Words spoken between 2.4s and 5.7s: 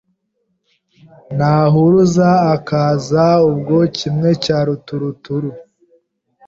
akaza ubwo Kimwe cya ruturuturu